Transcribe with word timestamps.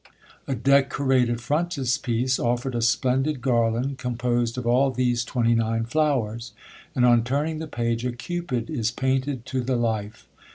A 0.47 0.55
decorated 0.55 1.41
frontispiece 1.41 2.39
offered 2.39 2.73
a 2.73 2.81
splendid 2.81 3.39
garland 3.39 3.99
composed 3.99 4.57
of 4.57 4.65
all 4.65 4.89
these 4.89 5.23
twenty 5.23 5.53
nine 5.53 5.83
flowers; 5.83 6.53
and 6.95 7.05
on 7.05 7.23
turning 7.23 7.59
the 7.59 7.67
page 7.67 8.03
a 8.03 8.11
cupid 8.11 8.67
is 8.67 8.89
painted 8.89 9.45
to 9.45 9.61
the 9.61 9.75
life. 9.75 10.27